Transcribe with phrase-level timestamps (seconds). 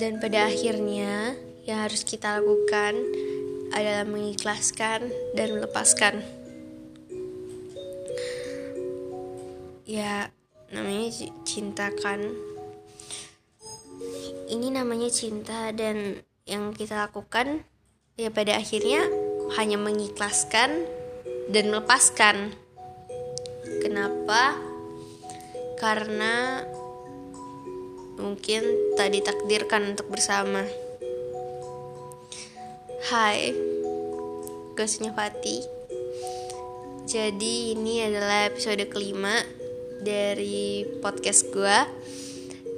[0.00, 1.36] Dan pada akhirnya
[1.68, 2.96] yang harus kita lakukan
[3.68, 6.24] adalah mengikhlaskan dan melepaskan.
[9.84, 10.32] Ya,
[10.72, 11.12] namanya
[11.44, 12.32] cinta kan.
[14.48, 17.62] Ini namanya cinta dan yang kita lakukan
[18.16, 19.04] ya pada akhirnya
[19.60, 20.88] hanya mengikhlaskan
[21.52, 22.56] dan melepaskan.
[23.84, 24.56] Kenapa?
[25.76, 26.64] Karena
[28.20, 28.62] mungkin
[28.94, 30.68] tak ditakdirkan untuk bersama.
[33.08, 33.56] Hai,
[34.76, 34.86] gue
[35.16, 35.80] Fati.
[37.10, 39.34] Jadi ini adalah episode kelima
[39.98, 41.78] dari podcast gue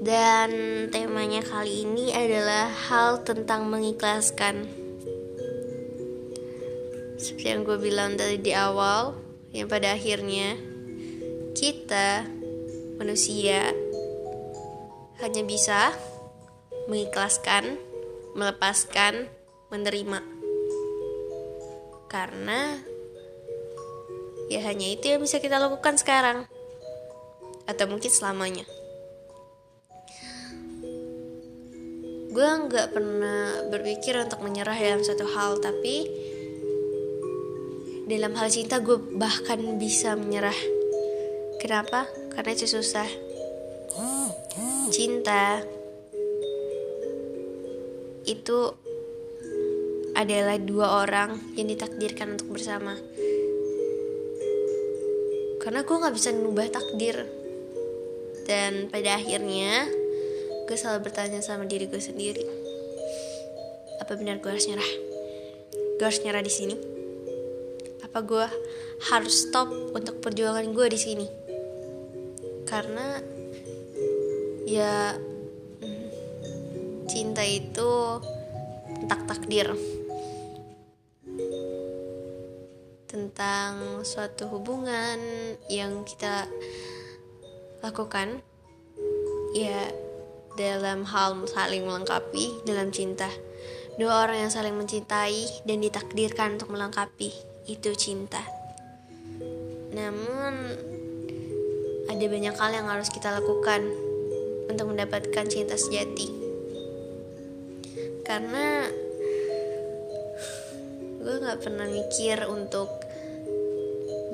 [0.01, 0.51] Dan
[0.89, 4.67] temanya kali ini adalah hal tentang mengikhlaskan
[7.21, 9.15] Seperti yang gue bilang tadi di awal
[9.53, 10.57] Yang pada akhirnya
[11.53, 12.25] kita
[12.97, 13.69] manusia
[15.23, 15.95] hanya bisa
[16.91, 17.79] mengikhlaskan,
[18.35, 19.31] melepaskan,
[19.71, 20.19] menerima.
[22.11, 22.83] Karena
[24.51, 26.51] ya hanya itu yang bisa kita lakukan sekarang.
[27.71, 28.67] Atau mungkin selamanya.
[32.33, 36.11] Gue nggak pernah berpikir untuk menyerah dalam satu hal tapi
[38.11, 40.57] dalam hal cinta gue bahkan bisa menyerah.
[41.63, 42.11] Kenapa?
[42.35, 43.32] Karena itu susah
[44.93, 45.65] cinta.
[48.29, 48.77] Itu
[50.13, 53.01] adalah dua orang yang ditakdirkan untuk bersama.
[55.65, 57.25] Karena gue gak bisa mengubah takdir.
[58.45, 59.89] Dan pada akhirnya
[60.69, 62.45] gue selalu bertanya sama diri gue sendiri.
[64.05, 64.93] Apa benar gue harus nyerah?
[65.97, 66.77] Gue harus nyerah di sini?
[68.05, 68.47] Apa gue
[69.09, 71.27] harus stop untuk perjuangan gue di sini?
[72.69, 73.32] Karena
[74.73, 75.21] ya
[77.05, 77.93] cinta itu
[79.05, 79.69] tak takdir
[83.05, 85.21] tentang suatu hubungan
[85.69, 86.49] yang kita
[87.85, 88.41] lakukan
[89.53, 89.93] ya
[90.57, 93.29] dalam hal saling melengkapi dalam cinta.
[94.01, 97.29] Dua orang yang saling mencintai dan ditakdirkan untuk melengkapi
[97.69, 98.41] itu cinta.
[99.93, 100.53] Namun
[102.09, 104.12] ada banyak hal yang harus kita lakukan
[104.69, 106.29] untuk mendapatkan cinta sejati.
[108.23, 108.87] Karena
[111.23, 112.91] gue nggak pernah mikir untuk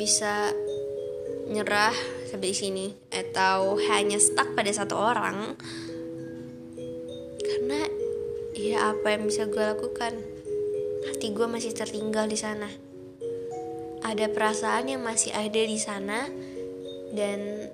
[0.00, 0.53] bisa
[1.49, 1.97] nyerah
[2.28, 5.56] sampai sini atau hanya stuck pada satu orang.
[7.41, 7.81] Karena
[8.53, 10.17] ya apa yang bisa gue lakukan?
[11.09, 12.69] Hati gue masih tertinggal di sana.
[14.05, 16.28] Ada perasaan yang masih ada di sana
[17.12, 17.69] dan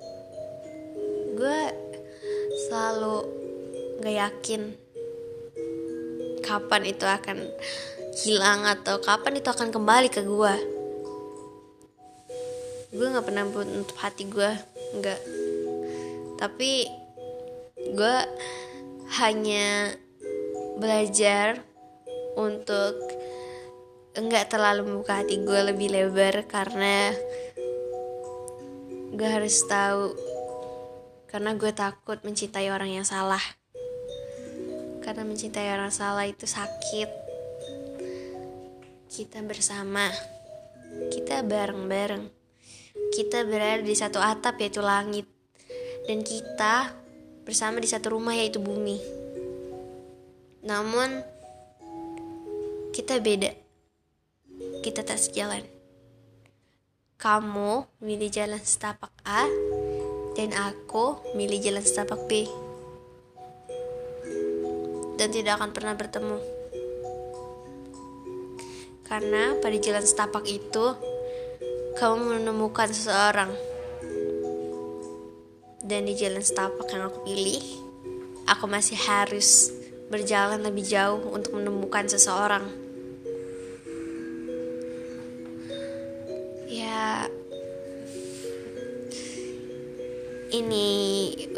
[1.34, 1.60] gue
[2.74, 3.22] selalu
[4.02, 4.74] gak yakin
[6.42, 7.38] kapan itu akan
[8.26, 10.54] hilang atau kapan itu akan kembali ke gue
[12.94, 14.50] gue nggak pernah menutup hati gue
[14.98, 15.20] nggak.
[16.38, 16.86] Tapi
[17.94, 18.16] gue
[19.22, 19.94] hanya
[20.78, 21.62] belajar
[22.34, 22.98] untuk
[24.18, 27.14] enggak terlalu membuka hati gue lebih lebar karena
[29.14, 30.33] gue harus tahu
[31.34, 33.42] karena gue takut mencintai orang yang salah
[35.02, 37.10] karena mencintai orang salah itu sakit
[39.10, 40.14] kita bersama
[41.10, 42.30] kita bareng-bareng
[43.10, 45.26] kita berada di satu atap yaitu langit
[46.06, 46.94] dan kita
[47.44, 49.00] bersama di satu rumah yaitu bumi.
[50.64, 51.20] Namun
[52.96, 53.52] kita beda.
[54.80, 55.64] Kita tak sejalan.
[57.20, 59.48] Kamu milih jalan setapak A
[60.34, 62.46] dan aku milih jalan setapak B.
[65.14, 66.38] Dan tidak akan pernah bertemu.
[69.06, 70.86] Karena pada jalan setapak itu
[71.94, 73.54] kamu menemukan seseorang
[75.84, 77.60] dan di jalan setapak yang aku pilih
[78.48, 79.68] aku masih harus
[80.08, 82.64] berjalan lebih jauh untuk menemukan seseorang
[86.72, 87.28] ya
[90.54, 90.90] ini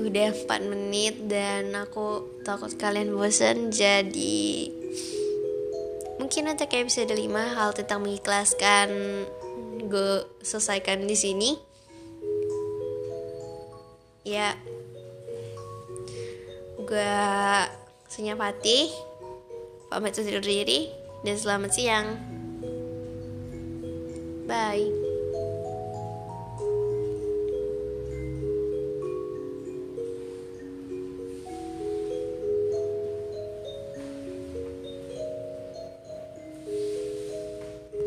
[0.01, 4.73] udah 4 menit dan aku takut kalian bosan jadi
[6.17, 8.89] mungkin nanti kayak episode 5 hal tentang mengikhlaskan
[9.87, 11.51] gue selesaikan di sini.
[14.27, 14.59] Ya.
[16.83, 17.15] Gue
[18.11, 18.91] Sunyapati
[19.87, 20.91] pamit undur diri
[21.23, 22.07] dan selamat siang.
[24.47, 25.06] Bye